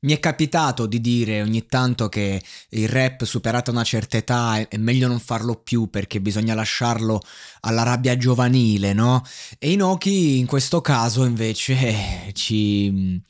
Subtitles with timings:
[0.00, 4.76] Mi è capitato di dire ogni tanto che il rap superata una certa età è
[4.76, 7.20] meglio non farlo più perché bisogna lasciarlo
[7.62, 9.24] alla rabbia giovanile, no?
[9.58, 13.20] E Inoki in questo caso invece ci,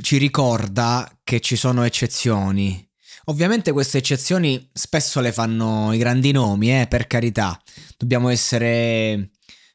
[0.00, 2.88] ci ricorda che ci sono eccezioni.
[3.24, 7.60] Ovviamente queste eccezioni spesso le fanno i grandi nomi, eh, per carità.
[7.96, 9.30] Dobbiamo essere,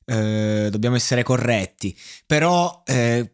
[0.06, 1.98] eh, dobbiamo essere corretti.
[2.26, 3.34] Però eh,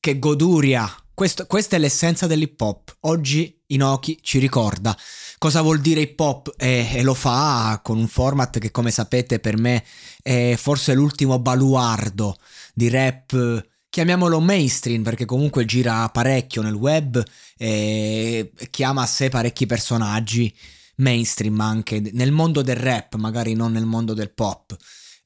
[0.00, 2.96] che goduria questo, questa è l'essenza dell'hip hop.
[3.00, 4.96] Oggi Inoki ci ricorda
[5.38, 9.40] cosa vuol dire hip hop e, e, lo fa con un format che come sapete
[9.40, 9.84] per me
[10.22, 12.38] è forse l'ultimo baluardo
[12.72, 17.22] di rap, chiamiamolo mainstream perché comunque gira parecchio nel web
[17.56, 20.54] e chiama a sé parecchi personaggi
[20.96, 24.74] mainstream anche nel mondo del rap, magari non nel mondo del pop.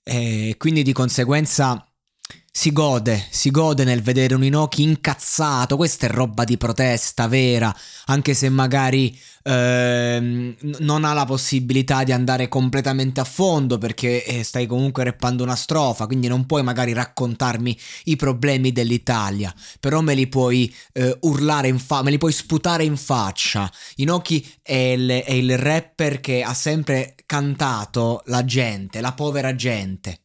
[0.03, 1.88] E quindi di conseguenza
[2.59, 7.73] si gode, si gode nel vedere un Inoki incazzato, questa è roba di protesta vera,
[8.07, 14.43] anche se magari ehm, non ha la possibilità di andare completamente a fondo perché eh,
[14.43, 20.15] stai comunque rappando una strofa, quindi non puoi magari raccontarmi i problemi dell'Italia, però me
[20.15, 23.71] li puoi eh, urlare in faccia, me li puoi sputare in faccia.
[23.99, 30.23] Inoki è il, è il rapper che ha sempre cantato la gente, la povera gente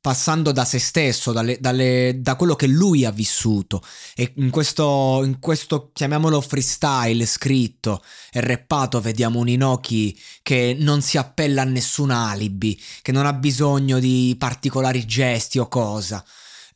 [0.00, 3.82] passando da se stesso, dalle, dalle, da quello che lui ha vissuto.
[4.14, 11.02] E in questo, in questo, chiamiamolo freestyle scritto e rappato, vediamo un Inoki che non
[11.02, 16.24] si appella a nessun alibi, che non ha bisogno di particolari gesti o cosa.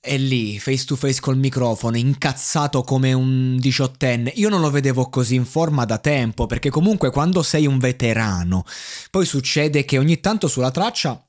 [0.05, 4.33] È lì, face to face col microfono, incazzato come un diciottenne.
[4.35, 8.65] Io non lo vedevo così in forma da tempo, perché comunque quando sei un veterano,
[9.13, 11.23] poi succede che ogni tanto sulla traccia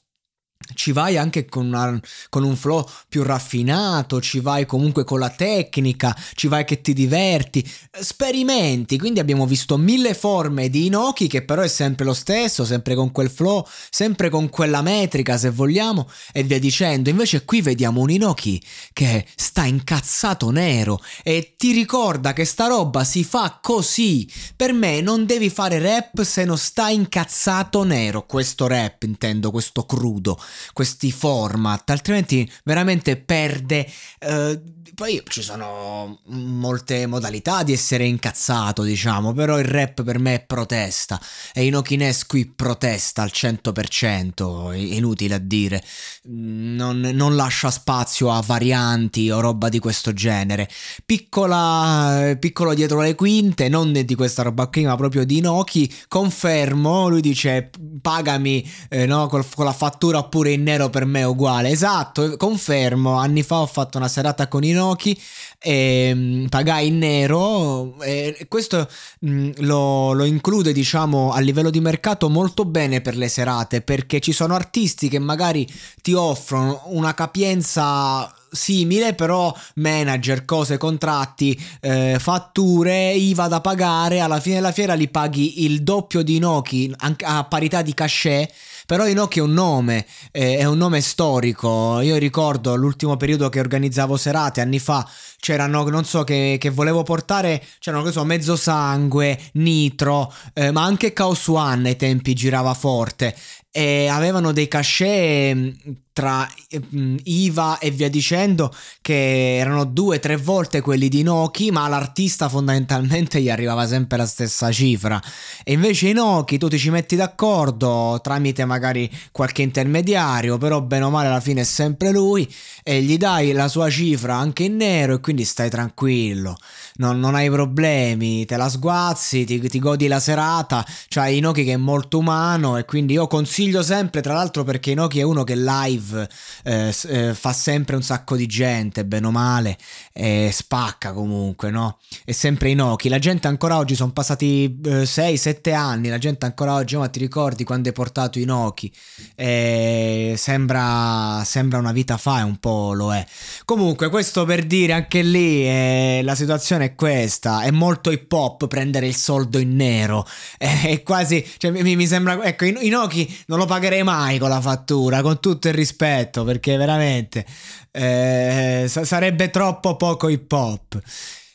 [0.74, 5.30] ci vai anche con, una, con, un flow più raffinato, ci vai comunque con la
[5.30, 7.68] tecnica, ci vai che ti diverti,
[8.00, 12.96] sperimenti, quindi abbiamo visto mille forme di Inoki che però è sempre lo stesso, sempre
[12.96, 18.02] con quel flow, sempre con quella metrica se vogliamo e via dicendo, invece qui vediamo
[18.02, 18.62] un Inoki
[18.94, 25.02] che sta incazzato nero e ti ricorda che sta roba si fa così, per me
[25.02, 30.40] non devi fare rap se non stai incazzato nero, questo rap intendo, questo crudo
[30.74, 33.88] questi format, altrimenti veramente perde.
[34.20, 34.62] Eh,
[34.94, 40.46] poi ci sono molte modalità di essere incazzato, diciamo, però il rap per me è
[40.46, 41.20] protesta
[41.52, 45.84] e Inokines qui protesta al 100%, è inutile a dire,
[46.26, 50.70] non, non lascia spazio a varianti o roba di questo genere.
[51.06, 57.08] Piccola, piccolo dietro le quinte, non di questa roba qui, ma proprio di Inoki, confermo,
[57.08, 57.72] lui dice
[58.02, 61.70] pagami eh, no, con la fattura oppure in nero per me è uguale.
[61.70, 63.18] Esatto, confermo.
[63.18, 65.20] Anni fa ho fatto una serata con Inoki
[65.60, 68.02] e um, pagai in nero.
[68.02, 68.90] E questo
[69.20, 74.20] um, lo, lo, include, diciamo, a livello di mercato molto bene per le serate perché
[74.20, 75.72] ci sono artisti che magari
[76.02, 84.40] ti offrono una capienza simile, però manager, cose, contratti, eh, fatture, IVA da pagare, alla
[84.40, 88.52] fine della fiera li paghi il doppio di Noki a parità di cachet
[88.86, 92.00] però Inoki è un nome, eh, è un nome storico.
[92.02, 95.08] Io ricordo l'ultimo periodo che organizzavo serate, anni fa,
[95.40, 100.84] c'erano, non so, che, che volevo portare, c'erano, che so, Mezzo Sangue, Nitro, eh, ma
[100.84, 103.36] anche Chaos One ai tempi girava forte
[103.76, 106.48] e avevano dei cachet tra
[106.96, 108.72] mm, IVA e via dicendo
[109.02, 114.28] che erano due tre volte quelli di Noki ma l'artista fondamentalmente gli arrivava sempre la
[114.28, 115.20] stessa cifra.
[115.64, 121.06] E invece i Noki tu ti ci metti d'accordo tramite magari qualche intermediario però bene
[121.06, 122.48] o male alla fine è sempre lui
[122.84, 126.56] e gli dai la sua cifra anche in nero e quindi stai tranquillo.
[126.98, 131.74] Non, non hai problemi te la sguazzi ti, ti godi la serata c'hai Inoki che
[131.74, 135.56] è molto umano e quindi io consiglio sempre tra l'altro perché Inoki è uno che
[135.56, 136.28] live
[136.64, 139.78] eh, eh, fa sempre un sacco di gente, bene o male,
[140.12, 142.00] e spacca comunque, no?
[142.26, 143.10] È sempre in occhi.
[143.10, 147.20] La gente ancora oggi, sono passati eh, 6-7 anni, la gente ancora oggi, ma ti
[147.20, 148.92] ricordi quando hai portato i Noki?
[149.36, 153.26] Sembra, sembra, una vita fa e un po' lo è.
[153.66, 158.68] Comunque, questo per dire anche lì, eh, la situazione è questa, è molto hip hop
[158.68, 160.26] prendere il soldo in nero,
[160.58, 164.50] è quasi, cioè, mi, mi sembra, ecco, i, i Noki non lo pagherei mai con
[164.50, 167.46] la fattura, con tutto il rispetto perché veramente
[167.92, 171.00] eh, sarebbe troppo poco hip hop.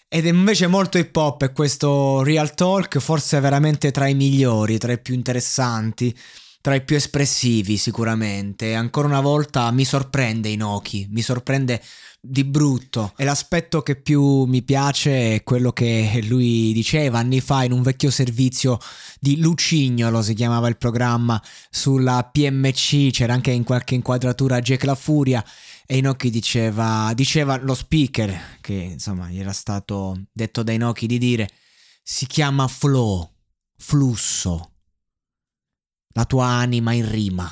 [0.07, 4.79] Ed è invece molto hip hop e questo Real Talk forse veramente tra i migliori,
[4.79, 6.17] tra i più interessanti,
[6.61, 8.75] tra i più espressivi sicuramente.
[8.75, 11.83] Ancora una volta mi sorprende Inoki, mi sorprende
[12.29, 13.15] di brutto.
[13.17, 17.83] E l'aspetto che più mi piace è quello che lui diceva anni fa in un
[17.83, 18.79] vecchio servizio
[19.19, 24.95] di Lucignolo, si chiamava il programma, sulla PMC, c'era anche in qualche inquadratura Jack La
[24.95, 25.45] Furia.
[25.87, 31.17] E Inoki diceva, diceva lo speaker, che insomma gli era stato detto da Inoki di
[31.17, 31.49] dire,
[32.03, 33.31] si chiama flow,
[33.77, 34.73] flusso,
[36.13, 37.51] la tua anima in rima,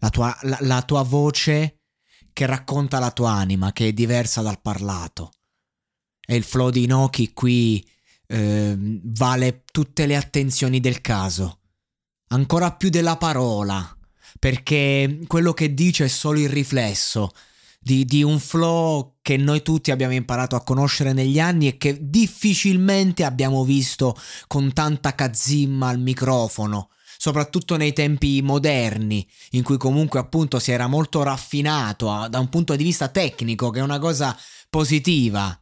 [0.00, 1.75] la tua, la, la tua voce
[2.36, 5.32] che racconta la tua anima, che è diversa dal parlato.
[6.20, 7.82] E il flow di Inoki qui
[8.26, 11.60] eh, vale tutte le attenzioni del caso,
[12.28, 13.96] ancora più della parola,
[14.38, 17.32] perché quello che dice è solo il riflesso
[17.78, 21.96] di, di, un flow che noi tutti abbiamo imparato a conoscere negli anni e che
[21.98, 24.14] difficilmente abbiamo visto
[24.46, 30.86] con tanta cazzimma al microfono, soprattutto nei tempi moderni, in cui comunque appunto si era
[30.86, 34.36] molto raffinato a, da un punto di vista tecnico, che è una cosa
[34.70, 35.58] positiva.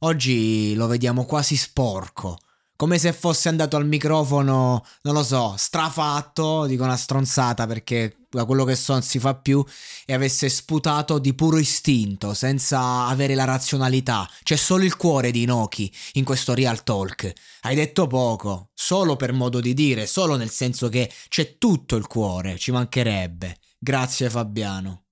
[0.00, 2.38] Oggi lo vediamo quasi sporco
[2.78, 8.44] come se fosse andato al microfono, non lo so, strafatto, dico una stronzata perché da
[8.44, 9.64] quello che so non si fa più,
[10.06, 14.30] e avesse sputato di puro istinto, senza avere la razionalità.
[14.44, 17.32] C'è solo il cuore di Inoki in questo real talk.
[17.62, 22.06] Hai detto poco, solo per modo di dire, solo nel senso che c'è tutto il
[22.06, 23.58] cuore, ci mancherebbe.
[23.76, 25.07] Grazie Fabiano.